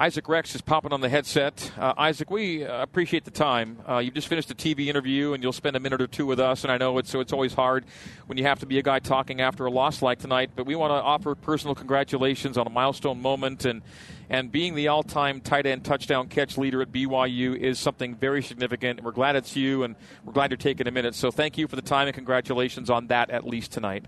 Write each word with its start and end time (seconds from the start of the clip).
Isaac 0.00 0.30
Rex 0.30 0.54
is 0.54 0.62
popping 0.62 0.94
on 0.94 1.02
the 1.02 1.10
headset. 1.10 1.72
Uh, 1.76 1.92
Isaac, 1.98 2.30
we 2.30 2.64
uh, 2.64 2.80
appreciate 2.80 3.26
the 3.26 3.30
time. 3.30 3.76
Uh, 3.86 3.98
you've 3.98 4.14
just 4.14 4.28
finished 4.28 4.50
a 4.50 4.54
TV 4.54 4.86
interview, 4.86 5.34
and 5.34 5.42
you'll 5.42 5.52
spend 5.52 5.76
a 5.76 5.78
minute 5.78 6.00
or 6.00 6.06
two 6.06 6.24
with 6.24 6.40
us. 6.40 6.64
And 6.64 6.72
I 6.72 6.78
know 6.78 6.96
it's 6.96 7.10
so 7.10 7.20
it's 7.20 7.34
always 7.34 7.52
hard 7.52 7.84
when 8.24 8.38
you 8.38 8.44
have 8.44 8.60
to 8.60 8.66
be 8.66 8.78
a 8.78 8.82
guy 8.82 9.00
talking 9.00 9.42
after 9.42 9.66
a 9.66 9.70
loss 9.70 10.00
like 10.00 10.18
tonight. 10.18 10.52
But 10.56 10.64
we 10.64 10.74
want 10.74 10.92
to 10.92 10.94
offer 10.94 11.34
personal 11.34 11.74
congratulations 11.74 12.56
on 12.56 12.66
a 12.66 12.70
milestone 12.70 13.20
moment, 13.20 13.66
and 13.66 13.82
and 14.30 14.50
being 14.50 14.74
the 14.74 14.88
all-time 14.88 15.42
tight 15.42 15.66
end 15.66 15.84
touchdown 15.84 16.28
catch 16.28 16.56
leader 16.56 16.80
at 16.80 16.90
BYU 16.90 17.54
is 17.54 17.78
something 17.78 18.14
very 18.14 18.42
significant. 18.42 19.00
And 19.00 19.04
We're 19.04 19.12
glad 19.12 19.36
it's 19.36 19.54
you, 19.54 19.82
and 19.82 19.96
we're 20.24 20.32
glad 20.32 20.50
you're 20.50 20.56
taking 20.56 20.88
a 20.88 20.92
minute. 20.92 21.14
So 21.14 21.30
thank 21.30 21.58
you 21.58 21.68
for 21.68 21.76
the 21.76 21.82
time 21.82 22.08
and 22.08 22.14
congratulations 22.14 22.88
on 22.88 23.08
that 23.08 23.28
at 23.28 23.46
least 23.46 23.70
tonight. 23.70 24.06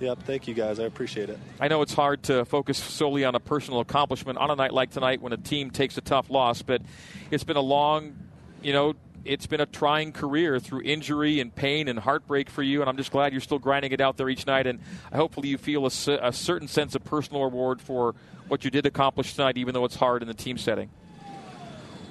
Yep, 0.00 0.24
thank 0.24 0.46
you 0.46 0.54
guys. 0.54 0.78
I 0.78 0.84
appreciate 0.84 1.30
it. 1.30 1.38
I 1.60 1.68
know 1.68 1.82
it's 1.82 1.94
hard 1.94 2.22
to 2.24 2.44
focus 2.44 2.78
solely 2.78 3.24
on 3.24 3.34
a 3.34 3.40
personal 3.40 3.80
accomplishment 3.80 4.38
on 4.38 4.50
a 4.50 4.56
night 4.56 4.72
like 4.72 4.90
tonight 4.90 5.22
when 5.22 5.32
a 5.32 5.38
team 5.38 5.70
takes 5.70 5.96
a 5.96 6.02
tough 6.02 6.28
loss, 6.28 6.62
but 6.62 6.82
it's 7.30 7.44
been 7.44 7.56
a 7.56 7.62
long, 7.62 8.14
you 8.62 8.72
know, 8.72 8.94
it's 9.24 9.46
been 9.46 9.60
a 9.60 9.66
trying 9.66 10.12
career 10.12 10.60
through 10.60 10.82
injury 10.82 11.40
and 11.40 11.54
pain 11.54 11.88
and 11.88 11.98
heartbreak 11.98 12.48
for 12.48 12.62
you, 12.62 12.80
and 12.80 12.88
I'm 12.88 12.96
just 12.96 13.10
glad 13.10 13.32
you're 13.32 13.40
still 13.40 13.58
grinding 13.58 13.92
it 13.92 14.00
out 14.00 14.16
there 14.16 14.28
each 14.28 14.46
night. 14.46 14.66
And 14.66 14.80
hopefully, 15.12 15.48
you 15.48 15.58
feel 15.58 15.84
a, 15.84 15.90
a 16.22 16.32
certain 16.32 16.68
sense 16.68 16.94
of 16.94 17.02
personal 17.04 17.42
reward 17.42 17.80
for 17.80 18.14
what 18.48 18.64
you 18.64 18.70
did 18.70 18.86
accomplish 18.86 19.34
tonight, 19.34 19.56
even 19.58 19.74
though 19.74 19.84
it's 19.84 19.96
hard 19.96 20.22
in 20.22 20.28
the 20.28 20.34
team 20.34 20.58
setting. 20.58 20.90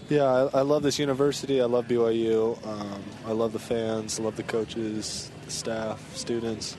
Yeah, 0.10 0.26
I, 0.26 0.60
I 0.60 0.62
love 0.62 0.84
this 0.84 1.00
university. 1.00 1.62
I 1.62 1.66
love 1.66 1.88
BYU. 1.88 2.64
Um, 2.68 3.04
I 3.26 3.32
love 3.32 3.54
the 3.54 3.60
fans. 3.60 4.20
I 4.20 4.24
love 4.24 4.36
the 4.36 4.44
coaches, 4.44 5.32
the 5.46 5.52
staff, 5.52 6.16
students. 6.16 6.78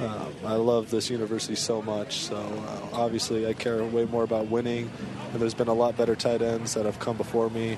Um, 0.00 0.32
I 0.44 0.54
love 0.54 0.90
this 0.90 1.10
university 1.10 1.54
so 1.54 1.82
much. 1.82 2.20
So 2.20 2.36
uh, 2.36 2.96
obviously, 2.96 3.46
I 3.46 3.52
care 3.52 3.84
way 3.84 4.06
more 4.06 4.22
about 4.22 4.46
winning. 4.46 4.90
And 5.32 5.40
there's 5.40 5.54
been 5.54 5.68
a 5.68 5.74
lot 5.74 5.96
better 5.96 6.16
tight 6.16 6.42
ends 6.42 6.74
that 6.74 6.86
have 6.86 6.98
come 6.98 7.16
before 7.16 7.50
me, 7.50 7.76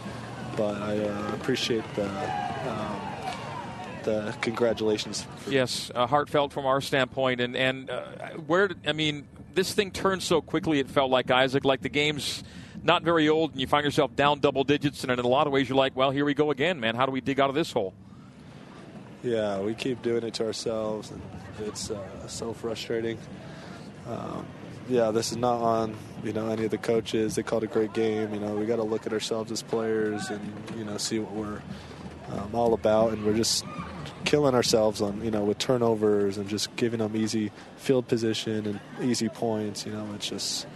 but 0.56 0.80
I 0.80 0.98
uh, 0.98 1.34
appreciate 1.34 1.84
the. 1.94 2.08
Um, 2.08 3.00
the 4.04 4.34
congratulations. 4.40 5.26
Yes, 5.48 5.90
uh, 5.94 6.08
heartfelt 6.08 6.52
from 6.52 6.66
our 6.66 6.80
standpoint, 6.80 7.40
and 7.40 7.54
and 7.54 7.88
uh, 7.88 8.02
where 8.46 8.70
I 8.84 8.92
mean, 8.92 9.28
this 9.54 9.72
thing 9.74 9.92
turned 9.92 10.24
so 10.24 10.40
quickly. 10.40 10.80
It 10.80 10.88
felt 10.90 11.10
like 11.10 11.30
Isaac, 11.30 11.64
like 11.64 11.82
the 11.82 11.88
game's 11.88 12.42
not 12.82 13.02
very 13.02 13.28
old, 13.28 13.52
and 13.52 13.60
you 13.60 13.66
find 13.66 13.84
yourself 13.84 14.16
down 14.16 14.40
double 14.40 14.64
digits, 14.64 15.04
and 15.04 15.12
in 15.12 15.18
a 15.20 15.28
lot 15.28 15.46
of 15.46 15.52
ways, 15.52 15.68
you're 15.68 15.78
like, 15.78 15.96
well, 15.96 16.10
here 16.10 16.24
we 16.24 16.34
go 16.34 16.50
again, 16.50 16.80
man. 16.80 16.94
How 16.96 17.06
do 17.06 17.12
we 17.12 17.20
dig 17.20 17.38
out 17.38 17.48
of 17.48 17.54
this 17.54 17.72
hole? 17.72 17.94
Yeah, 19.22 19.60
we 19.60 19.74
keep 19.74 20.02
doing 20.02 20.24
it 20.24 20.34
to 20.34 20.46
ourselves, 20.46 21.10
and 21.10 21.22
it's 21.60 21.90
uh, 21.90 22.26
so 22.26 22.52
frustrating. 22.52 23.18
Um, 24.08 24.46
yeah, 24.88 25.12
this 25.12 25.30
is 25.30 25.36
not 25.36 25.60
on 25.60 25.96
you 26.24 26.32
know 26.32 26.48
any 26.48 26.64
of 26.64 26.70
the 26.72 26.78
coaches. 26.78 27.36
They 27.36 27.44
called 27.44 27.62
a 27.62 27.68
great 27.68 27.92
game. 27.92 28.34
You 28.34 28.40
know, 28.40 28.54
we 28.56 28.66
got 28.66 28.76
to 28.76 28.82
look 28.82 29.06
at 29.06 29.12
ourselves 29.12 29.52
as 29.52 29.62
players 29.62 30.28
and 30.28 30.40
you 30.76 30.84
know 30.84 30.96
see 30.96 31.20
what 31.20 31.32
we're 31.32 31.62
um, 32.32 32.54
all 32.54 32.74
about, 32.74 33.12
and 33.12 33.24
we're 33.24 33.36
just 33.36 33.64
killing 34.24 34.54
ourselves 34.54 35.00
on 35.00 35.24
you 35.24 35.30
know 35.30 35.44
with 35.44 35.58
turnovers 35.58 36.36
and 36.36 36.48
just 36.48 36.74
giving 36.74 36.98
them 36.98 37.14
easy 37.16 37.52
field 37.76 38.08
position 38.08 38.66
and 38.66 39.08
easy 39.08 39.28
points. 39.28 39.86
You 39.86 39.92
know, 39.92 40.08
it's 40.16 40.28
just 40.28 40.66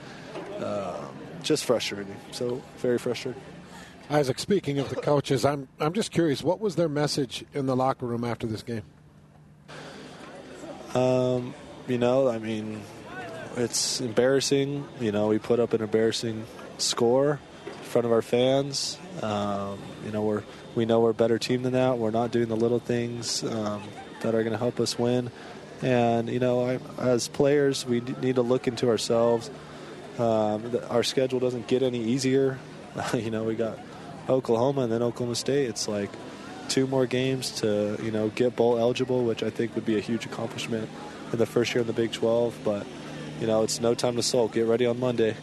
uh, 0.61 1.05
just 1.43 1.65
frustrating. 1.65 2.17
So 2.31 2.63
very 2.79 2.99
frustrating. 2.99 3.43
Isaac, 4.09 4.39
speaking 4.39 4.79
of 4.79 4.89
the 4.89 4.95
coaches, 4.97 5.45
I'm 5.45 5.67
I'm 5.81 5.93
just 5.93 6.13
curious, 6.13 6.43
what 6.43 6.61
was 6.61 6.77
their 6.77 6.89
message 6.89 7.45
in 7.53 7.67
the 7.67 7.75
locker 7.75 8.07
room 8.07 8.23
after 8.23 8.47
this 8.47 8.63
game? 8.63 8.83
Um, 10.95 11.55
you 11.89 11.99
know, 11.99 12.29
I 12.29 12.39
mean, 12.39 12.83
it's 13.57 14.01
embarrassing. 14.01 14.87
You 15.01 15.11
know, 15.11 15.27
we 15.27 15.39
put 15.39 15.59
up 15.59 15.73
an 15.73 15.83
embarrassing 15.83 16.45
score 16.79 17.41
in 17.67 17.73
front 17.73 18.07
of 18.07 18.13
our 18.13 18.23
fans. 18.23 18.97
Um, 19.23 19.81
you 20.05 20.13
know, 20.13 20.23
we're 20.23 20.45
we 20.77 20.85
know 20.85 21.01
we're 21.01 21.11
a 21.11 21.15
better 21.15 21.39
team 21.39 21.65
than 21.65 21.73
that. 21.73 21.99
We're 21.99 22.13
not 22.13 22.31
doing 22.31 22.49
the 22.49 22.57
little 22.57 22.79
things 22.79 23.43
um, 23.43 23.83
that 24.21 24.37
are 24.37 24.43
going 24.43 24.53
to 24.53 24.59
help 24.59 24.79
us 24.79 24.97
win. 24.97 25.33
And 25.83 26.29
you 26.29 26.39
know, 26.39 26.65
I, 26.65 26.79
as 27.03 27.27
players, 27.27 27.85
we 27.85 28.01
need 28.01 28.37
to 28.37 28.43
look 28.43 28.69
into 28.69 28.89
ourselves. 28.89 29.51
Um, 30.17 30.79
our 30.91 31.03
schedule 31.03 31.41
doesn't 31.41 31.67
get 31.67 31.83
any 31.83 32.05
easier. 32.05 32.61
you 33.13 33.31
know, 33.33 33.43
we 33.43 33.57
got 33.57 33.79
Oklahoma 34.29 34.83
and 34.83 34.93
then 34.93 35.03
Oklahoma 35.03 35.35
State. 35.35 35.69
It's 35.69 35.89
like 35.89 36.11
two 36.69 36.87
more 36.87 37.07
games 37.07 37.51
to 37.61 37.99
you 38.03 38.11
know 38.11 38.29
get 38.31 38.57
bowl 38.57 38.79
eligible, 38.79 39.25
which 39.25 39.43
I 39.43 39.51
think 39.51 39.75
would 39.75 39.87
be 39.87 39.97
a 39.97 40.01
huge 40.01 40.27
accomplishment 40.27 40.89
in 41.33 41.39
the 41.39 41.47
first 41.47 41.75
year 41.75 41.83
in 41.83 41.87
the 41.87 41.93
Big 41.93 42.13
12. 42.13 42.59
But 42.65 42.87
you 43.41 43.47
know, 43.47 43.63
it's 43.63 43.81
no 43.81 43.95
time 43.95 44.17
to 44.17 44.23
sulk. 44.23 44.53
Get 44.53 44.67
ready 44.67 44.87
on 44.87 44.99
Monday. 44.99 45.37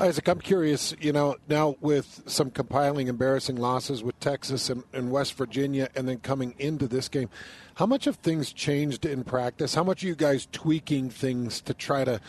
Isaac, 0.00 0.26
I'm 0.26 0.40
curious, 0.40 0.92
you 1.00 1.12
know, 1.12 1.36
now 1.48 1.76
with 1.80 2.22
some 2.26 2.50
compiling 2.50 3.06
embarrassing 3.06 3.54
losses 3.54 4.02
with 4.02 4.18
Texas 4.18 4.68
and, 4.68 4.82
and, 4.92 5.12
West 5.12 5.34
Virginia 5.34 5.88
and 5.94 6.08
then 6.08 6.18
coming 6.18 6.56
into 6.58 6.88
this 6.88 7.08
game, 7.08 7.30
how 7.76 7.86
much 7.86 8.06
have 8.06 8.16
things 8.16 8.52
changed 8.52 9.06
in 9.06 9.22
practice? 9.22 9.72
How 9.76 9.84
much 9.84 10.02
are 10.02 10.08
you 10.08 10.16
guys 10.16 10.48
tweaking 10.50 11.10
things 11.10 11.60
to 11.60 11.74
try 11.74 12.04
to 12.04 12.20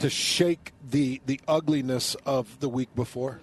to 0.00 0.10
shake 0.10 0.72
the 0.90 1.22
the 1.24 1.40
ugliness 1.48 2.16
of 2.26 2.60
the 2.60 2.68
week 2.68 2.94
before? 2.94 3.40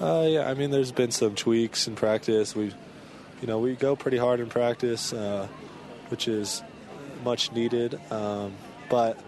Uh, 0.00 0.26
yeah, 0.28 0.48
I 0.48 0.54
mean, 0.54 0.70
there's 0.70 0.92
been 0.92 1.10
some 1.12 1.34
tweaks 1.34 1.86
in 1.86 1.94
practice. 1.94 2.54
We, 2.56 2.72
you 3.40 3.46
know, 3.46 3.58
we 3.58 3.74
go 3.74 3.94
pretty 3.94 4.16
hard 4.16 4.40
in 4.40 4.48
practice, 4.48 5.12
uh, 5.12 5.46
which 6.08 6.26
is 6.26 6.62
much 7.24 7.52
needed. 7.52 7.98
Um, 8.10 8.54
but 8.90 9.18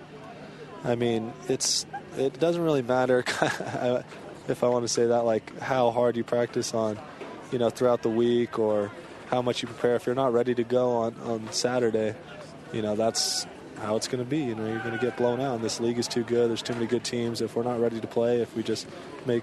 I 0.84 0.96
mean, 0.96 1.32
it's 1.48 1.86
it 2.16 2.38
doesn't 2.38 2.62
really 2.62 2.82
matter 2.82 3.24
if 4.48 4.64
I 4.64 4.68
want 4.68 4.84
to 4.84 4.88
say 4.88 5.06
that, 5.06 5.24
like 5.24 5.58
how 5.60 5.90
hard 5.90 6.16
you 6.16 6.24
practice 6.24 6.74
on, 6.74 6.98
you 7.52 7.58
know, 7.58 7.70
throughout 7.70 8.02
the 8.02 8.10
week 8.10 8.58
or 8.58 8.90
how 9.28 9.42
much 9.42 9.62
you 9.62 9.68
prepare. 9.68 9.96
If 9.96 10.06
you're 10.06 10.14
not 10.14 10.32
ready 10.32 10.54
to 10.54 10.64
go 10.64 10.90
on 10.96 11.16
on 11.22 11.52
Saturday, 11.52 12.14
you 12.72 12.82
know, 12.82 12.96
that's 12.96 13.46
how 13.78 13.96
it's 13.96 14.08
going 14.08 14.22
to 14.22 14.28
be. 14.28 14.38
You 14.38 14.54
know, 14.54 14.66
you're 14.66 14.80
going 14.80 14.98
to 14.98 15.04
get 15.04 15.16
blown 15.16 15.40
out. 15.40 15.56
And 15.56 15.64
this 15.64 15.80
league 15.80 15.98
is 15.98 16.08
too 16.08 16.24
good. 16.24 16.48
There's 16.48 16.62
too 16.62 16.74
many 16.74 16.86
good 16.86 17.04
teams. 17.04 17.40
If 17.40 17.56
we're 17.56 17.62
not 17.62 17.80
ready 17.80 18.00
to 18.00 18.06
play, 18.06 18.40
if 18.40 18.54
we 18.56 18.62
just 18.62 18.86
make 19.26 19.42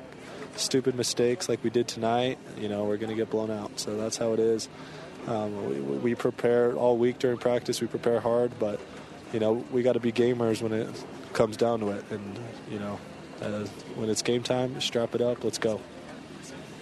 stupid 0.56 0.96
mistakes 0.96 1.50
like 1.50 1.64
we 1.64 1.70
did 1.70 1.88
tonight, 1.88 2.38
you 2.58 2.70
know, 2.70 2.86
we're 2.86 2.98
going 2.98 3.10
to 3.10 3.16
get 3.16 3.30
blown 3.30 3.52
out. 3.52 3.80
So 3.80 3.98
that's 3.98 4.18
how 4.18 4.34
it 4.34 4.40
is. 4.40 4.70
Um, 5.28 5.70
we, 5.70 5.80
we, 5.80 6.16
prepare 6.16 6.74
all 6.74 6.98
week 6.98 7.20
during 7.20 7.38
practice. 7.38 7.80
We 7.80 7.88
prepare 7.88 8.20
hard, 8.20 8.52
but 8.60 8.80
you 9.32 9.40
know, 9.40 9.54
we 9.72 9.82
got 9.82 9.94
to 9.94 10.02
be 10.02 10.12
gamers 10.12 10.62
when 10.62 10.74
it 10.74 10.90
comes 11.32 11.56
down 11.56 11.80
to 11.80 11.92
it. 11.92 12.04
And 12.12 12.40
you 12.70 12.80
know, 12.80 13.00
uh, 13.42 13.66
when 13.96 14.10
it's 14.10 14.22
game 14.22 14.44
time, 14.44 14.82
strap 14.82 15.16
it 15.16 15.22
up. 15.22 15.44
Let's 15.44 15.58
go. 15.58 15.80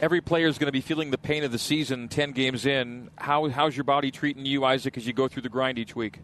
Every 0.01 0.21
player 0.21 0.47
is 0.47 0.57
going 0.57 0.67
to 0.67 0.71
be 0.71 0.81
feeling 0.81 1.11
the 1.11 1.19
pain 1.19 1.43
of 1.43 1.51
the 1.51 1.59
season. 1.59 2.07
Ten 2.07 2.31
games 2.31 2.65
in, 2.65 3.11
how 3.15 3.47
how's 3.49 3.77
your 3.77 3.83
body 3.83 4.09
treating 4.09 4.47
you, 4.47 4.65
Isaac, 4.65 4.97
as 4.97 5.05
you 5.05 5.13
go 5.13 5.27
through 5.27 5.43
the 5.43 5.49
grind 5.49 5.77
each 5.77 5.95
week? 5.95 6.19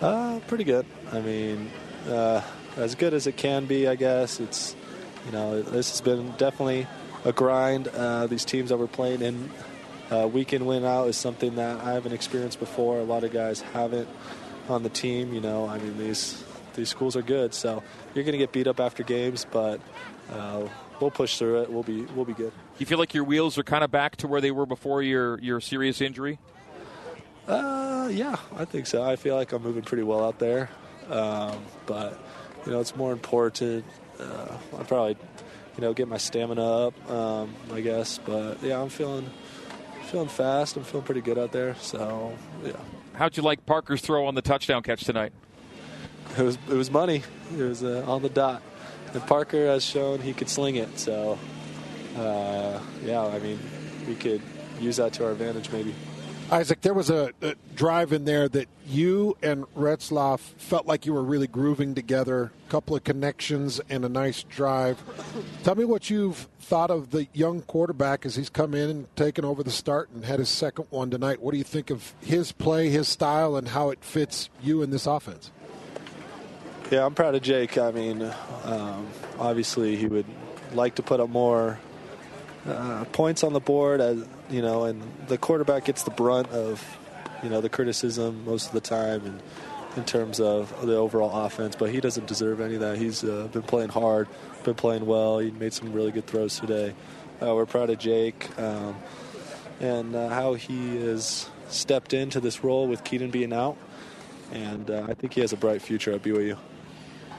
Uh, 0.00 0.40
pretty 0.48 0.64
good. 0.64 0.84
I 1.12 1.20
mean, 1.20 1.70
uh, 2.08 2.42
as 2.76 2.96
good 2.96 3.14
as 3.14 3.28
it 3.28 3.36
can 3.36 3.66
be, 3.66 3.86
I 3.86 3.94
guess. 3.94 4.40
It's 4.40 4.74
you 5.26 5.32
know, 5.32 5.62
this 5.62 5.90
has 5.90 6.00
been 6.00 6.32
definitely 6.32 6.86
a 7.24 7.32
grind. 7.32 7.88
Uh, 7.88 8.26
these 8.26 8.44
teams 8.44 8.70
that 8.70 8.78
we're 8.78 8.86
playing 8.86 9.22
in 9.22 9.50
uh, 10.10 10.26
week 10.26 10.52
in, 10.52 10.66
win 10.66 10.84
out 10.84 11.08
is 11.08 11.16
something 11.16 11.56
that 11.56 11.80
I 11.80 11.92
haven't 11.92 12.12
experienced 12.12 12.60
before. 12.60 12.98
A 12.98 13.04
lot 13.04 13.24
of 13.24 13.32
guys 13.32 13.60
haven't 13.60 14.08
on 14.68 14.82
the 14.82 14.88
team. 14.88 15.32
You 15.32 15.40
know, 15.40 15.66
I 15.66 15.78
mean, 15.78 15.98
these 15.98 16.42
these 16.74 16.88
schools 16.88 17.16
are 17.16 17.22
good, 17.22 17.54
so 17.54 17.82
you're 18.14 18.24
going 18.24 18.32
to 18.32 18.38
get 18.38 18.52
beat 18.52 18.66
up 18.66 18.80
after 18.80 19.02
games, 19.02 19.46
but 19.50 19.80
uh, 20.30 20.66
we'll 21.00 21.10
push 21.10 21.38
through 21.38 21.62
it. 21.62 21.70
We'll 21.70 21.82
be 21.82 22.02
we'll 22.02 22.24
be 22.24 22.34
good. 22.34 22.52
You 22.78 22.86
feel 22.86 22.98
like 22.98 23.14
your 23.14 23.24
wheels 23.24 23.58
are 23.58 23.62
kind 23.62 23.84
of 23.84 23.90
back 23.90 24.16
to 24.16 24.28
where 24.28 24.40
they 24.40 24.50
were 24.50 24.66
before 24.66 25.02
your 25.02 25.38
your 25.40 25.60
serious 25.60 26.00
injury? 26.00 26.38
Uh, 27.46 28.08
yeah, 28.12 28.36
I 28.56 28.64
think 28.64 28.86
so. 28.86 29.02
I 29.02 29.16
feel 29.16 29.34
like 29.34 29.52
I'm 29.52 29.62
moving 29.62 29.82
pretty 29.82 30.04
well 30.04 30.24
out 30.24 30.38
there, 30.38 30.70
um, 31.08 31.64
but 31.86 32.18
you 32.64 32.72
know, 32.72 32.80
it's 32.80 32.94
more 32.94 33.12
important 33.12 33.84
uh, 34.20 34.56
I'll 34.76 34.84
probably, 34.84 35.16
you 35.76 35.80
know, 35.80 35.92
get 35.92 36.08
my 36.08 36.18
stamina 36.18 36.86
up, 36.86 37.10
um, 37.10 37.54
I 37.72 37.80
guess. 37.80 38.18
But 38.18 38.62
yeah, 38.62 38.80
I'm 38.80 38.88
feeling 38.88 39.28
feeling 40.04 40.28
fast. 40.28 40.76
I'm 40.76 40.84
feeling 40.84 41.06
pretty 41.06 41.22
good 41.22 41.38
out 41.38 41.52
there. 41.52 41.74
So 41.76 42.36
yeah. 42.64 42.72
How'd 43.14 43.36
you 43.36 43.42
like 43.42 43.64
Parker's 43.66 44.00
throw 44.00 44.26
on 44.26 44.34
the 44.34 44.42
touchdown 44.42 44.82
catch 44.82 45.04
tonight? 45.04 45.32
It 46.36 46.42
was 46.42 46.58
it 46.68 46.74
was 46.74 46.90
money. 46.90 47.22
It 47.56 47.62
was 47.62 47.82
uh, 47.82 48.04
on 48.06 48.22
the 48.22 48.30
dot. 48.30 48.62
And 49.12 49.26
Parker 49.26 49.66
has 49.66 49.84
shown 49.84 50.20
he 50.20 50.32
could 50.32 50.48
sling 50.48 50.76
it. 50.76 50.98
So 50.98 51.38
uh, 52.16 52.80
yeah, 53.04 53.24
I 53.24 53.38
mean, 53.38 53.58
we 54.06 54.14
could 54.14 54.42
use 54.80 54.96
that 54.96 55.12
to 55.14 55.24
our 55.24 55.32
advantage 55.32 55.70
maybe. 55.70 55.94
Isaac, 56.52 56.82
there 56.82 56.92
was 56.92 57.08
a, 57.08 57.32
a, 57.40 57.54
drive 57.74 58.12
in 58.12 58.26
there 58.26 58.46
that 58.46 58.68
you 58.86 59.38
and 59.42 59.64
Retzlaff 59.74 60.40
felt 60.58 60.86
like 60.86 61.06
you 61.06 61.14
were 61.14 61.22
really 61.22 61.46
grooving 61.46 61.94
together. 61.94 62.52
A 62.68 62.70
couple 62.70 62.94
of 62.94 63.02
connections 63.04 63.80
and 63.88 64.04
a 64.04 64.08
nice 64.10 64.42
drive. 64.42 65.02
Tell 65.64 65.74
me 65.76 65.86
what 65.86 66.10
you've 66.10 66.46
thought 66.60 66.90
of 66.90 67.10
the 67.10 67.26
young 67.32 67.62
quarterback 67.62 68.26
as 68.26 68.36
he's 68.36 68.50
come 68.50 68.74
in 68.74 68.90
and 68.90 69.16
taken 69.16 69.46
over 69.46 69.62
the 69.62 69.70
start 69.70 70.10
and 70.10 70.26
had 70.26 70.40
his 70.40 70.50
second 70.50 70.88
one 70.90 71.08
tonight. 71.08 71.40
What 71.40 71.52
do 71.52 71.56
you 71.58 71.64
think 71.64 71.88
of 71.88 72.12
his 72.20 72.52
play, 72.52 72.90
his 72.90 73.08
style, 73.08 73.56
and 73.56 73.68
how 73.68 73.88
it 73.88 74.04
fits 74.04 74.50
you 74.62 74.82
in 74.82 74.90
this 74.90 75.06
offense? 75.06 75.50
Yeah, 76.90 77.06
I'm 77.06 77.14
proud 77.14 77.34
of 77.34 77.40
Jake. 77.40 77.78
I 77.78 77.92
mean, 77.92 78.30
um, 78.64 79.08
obviously 79.38 79.96
he 79.96 80.06
would 80.06 80.26
like 80.74 80.96
to 80.96 81.02
put 81.02 81.18
up 81.18 81.30
more 81.30 81.78
uh, 82.66 83.04
points 83.12 83.42
on 83.42 83.52
the 83.52 83.60
board, 83.60 84.00
as 84.00 84.24
you 84.50 84.62
know, 84.62 84.84
and 84.84 85.02
the 85.28 85.38
quarterback 85.38 85.84
gets 85.84 86.04
the 86.04 86.10
brunt 86.10 86.48
of 86.48 86.82
you 87.42 87.48
know 87.48 87.60
the 87.60 87.68
criticism 87.68 88.44
most 88.44 88.68
of 88.68 88.72
the 88.72 88.80
time, 88.80 89.24
and 89.26 89.42
in 89.96 90.04
terms 90.04 90.40
of 90.40 90.86
the 90.86 90.96
overall 90.96 91.44
offense. 91.44 91.76
But 91.76 91.90
he 91.90 92.00
doesn't 92.00 92.26
deserve 92.26 92.60
any 92.60 92.74
of 92.74 92.80
that. 92.80 92.98
He's 92.98 93.24
uh, 93.24 93.48
been 93.52 93.62
playing 93.62 93.90
hard, 93.90 94.28
been 94.64 94.74
playing 94.74 95.06
well. 95.06 95.38
He 95.38 95.50
made 95.50 95.72
some 95.72 95.92
really 95.92 96.12
good 96.12 96.26
throws 96.26 96.58
today. 96.58 96.94
Uh, 97.40 97.54
we're 97.54 97.66
proud 97.66 97.90
of 97.90 97.98
Jake 97.98 98.48
um, 98.58 98.96
and 99.80 100.14
uh, 100.14 100.28
how 100.28 100.54
he 100.54 100.96
has 100.96 101.50
stepped 101.68 102.14
into 102.14 102.38
this 102.38 102.62
role 102.62 102.86
with 102.86 103.02
Kedon 103.02 103.30
being 103.30 103.52
out, 103.52 103.76
and 104.52 104.90
uh, 104.90 105.06
I 105.08 105.14
think 105.14 105.34
he 105.34 105.40
has 105.40 105.52
a 105.52 105.56
bright 105.56 105.82
future 105.82 106.12
at 106.12 106.22
BYU. 106.22 106.56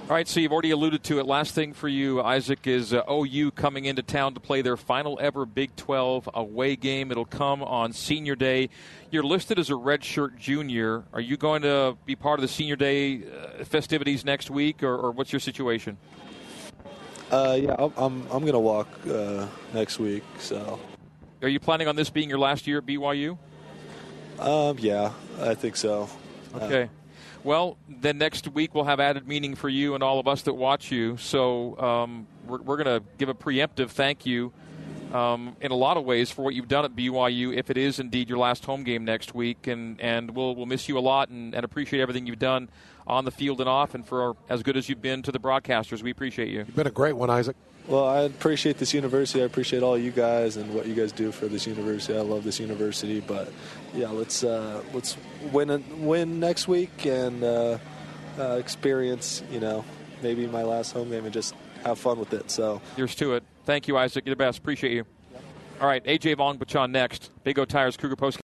All 0.10 0.18
right, 0.18 0.28
so 0.28 0.42
you've 0.42 0.52
already 0.52 0.72
alluded 0.72 1.02
to 1.06 1.20
it. 1.20 1.26
Last 1.26 1.56
thing 1.56 1.72
for 1.72 1.88
you, 1.88 2.22
Isaac, 2.22 2.68
is 2.68 2.94
uh, 2.94 3.04
OU 3.10 3.52
coming 3.52 3.86
into 3.86 4.04
town 4.04 4.34
to 4.34 4.42
play 4.42 4.62
their 4.62 4.76
final 4.76 5.18
ever 5.22 5.46
Big 5.46 5.74
12 5.78 6.30
away 6.34 6.76
game. 6.76 7.10
It'll 7.10 7.24
come 7.24 7.64
on 7.64 7.94
Senior 7.94 8.36
Day. 8.36 8.70
You're 9.12 9.24
listed 9.24 9.58
as 9.60 9.70
a 9.70 9.74
redshirt 9.74 10.38
junior. 10.38 11.06
Are 11.14 11.22
you 11.22 11.38
going 11.38 11.62
to 11.62 11.96
be 12.06 12.18
part 12.18 12.38
of 12.38 12.42
the 12.42 12.50
Senior 12.50 12.76
Day 12.76 13.22
uh, 13.24 13.64
festivities 13.64 14.26
next 14.26 14.52
week, 14.52 14.84
or, 14.84 14.94
or, 14.94 15.12
what's 15.12 15.32
your 15.32 15.40
situation? 15.40 15.98
Uh, 17.32 17.58
yeah, 17.62 17.76
I'm 17.80 17.94
I'm, 17.96 18.22
I'm 18.24 18.42
going 18.42 18.52
to 18.52 18.60
walk 18.60 18.90
uh, 19.10 19.48
next 19.74 20.00
week. 20.00 20.24
So, 20.38 20.82
are 21.42 21.48
you 21.48 21.62
planning 21.62 21.88
on 21.88 21.96
this 21.96 22.10
being 22.10 22.28
your 22.28 22.40
last 22.40 22.68
year 22.68 22.80
at 22.80 22.86
BYU? 22.86 23.38
Um, 24.38 24.78
yeah, 24.80 25.14
I 25.40 25.56
think 25.56 25.78
so. 25.78 26.10
Okay. 26.54 26.90
Well, 27.44 27.78
then 27.90 28.18
next 28.18 28.48
week 28.48 28.74
we'll 28.74 28.86
have 28.86 29.02
added 29.02 29.28
meaning 29.28 29.56
for 29.56 29.68
you 29.68 29.96
and 29.96 30.04
all 30.04 30.20
of 30.20 30.28
us 30.28 30.44
that 30.44 30.54
watch 30.54 30.92
you. 30.92 31.18
So 31.18 31.78
um, 31.78 32.28
we're, 32.48 32.62
we're 32.62 32.82
going 32.82 33.02
to 33.02 33.06
give 33.18 33.28
a 33.28 33.34
preemptive 33.34 33.90
thank 33.90 34.26
you 34.26 34.54
um, 35.14 35.56
in 35.62 35.72
a 35.72 35.76
lot 35.76 35.96
of 35.98 36.04
ways 36.04 36.32
for 36.32 36.42
what 36.42 36.56
you've 36.56 36.68
done 36.68 36.86
at 36.86 36.96
BYU, 36.96 37.56
if 37.56 37.70
it 37.70 37.78
is 37.78 38.00
indeed 38.00 38.30
your 38.30 38.40
last 38.40 38.66
home 38.66 38.84
game 38.84 39.06
next 39.06 39.36
week. 39.36 39.68
And, 39.68 40.02
and 40.02 40.32
we'll, 40.32 40.56
we'll 40.56 40.66
miss 40.66 40.90
you 40.90 40.98
a 40.98 41.02
lot 41.02 41.30
and, 41.30 41.54
and 41.54 41.64
appreciate 41.64 42.02
everything 42.02 42.26
you've 42.26 42.40
done 42.40 42.70
on 43.06 43.26
the 43.26 43.32
field 43.32 43.60
and 43.60 43.70
off, 43.70 43.94
and 43.96 44.06
for 44.08 44.36
as 44.50 44.64
good 44.64 44.78
as 44.78 44.88
you've 44.88 45.02
been 45.02 45.22
to 45.24 45.32
the 45.32 45.40
broadcasters. 45.40 46.02
We 46.02 46.10
appreciate 46.10 46.50
you. 46.50 46.60
You've 46.60 46.76
been 46.76 46.88
a 46.88 46.92
great 46.92 47.18
one, 47.18 47.30
Isaac. 47.30 47.56
Well, 47.88 48.08
I 48.08 48.22
appreciate 48.22 48.78
this 48.78 48.94
university. 48.94 49.42
I 49.42 49.46
appreciate 49.46 49.84
all 49.84 49.98
you 49.98 50.12
guys 50.12 50.56
and 50.56 50.74
what 50.74 50.86
you 50.86 50.96
guys 50.96 51.12
do 51.12 51.34
for 51.34 51.48
this 51.48 51.68
university. 51.68 52.18
I 52.18 52.22
love 52.22 52.46
this 52.46 52.58
university, 52.62 53.20
but 53.20 53.52
yeah, 53.94 54.10
let's 54.10 54.42
uh, 54.42 54.82
let's 54.94 55.18
win 55.52 55.84
win 56.06 56.40
next 56.40 56.70
week 56.70 57.06
and 57.06 57.44
uh, 57.44 57.78
uh, 58.40 58.52
experience. 58.54 59.44
You 59.52 59.60
know, 59.60 59.84
maybe 60.22 60.48
my 60.48 60.64
last 60.64 60.94
home 60.94 61.10
game 61.10 61.26
and 61.26 61.34
just 61.34 61.56
have 61.84 62.00
fun 62.00 62.20
with 62.20 62.34
it. 62.34 62.50
So 62.50 62.82
here's 62.96 63.16
to 63.16 63.34
it. 63.34 63.44
Thank 63.66 63.88
you, 63.88 63.98
Isaac. 63.98 64.26
You're 64.26 64.36
the 64.36 64.40
best. 64.40 64.60
Appreciate 64.60 64.94
you. 64.94 65.06
All 65.82 65.88
right, 65.88 66.04
AJ 66.06 66.38
Vongphachanh 66.38 66.92
next. 66.92 67.32
Big 67.44 67.60
O 67.60 67.66
Tires 67.66 67.98
Cougar 67.98 68.16
Post. 68.16 68.40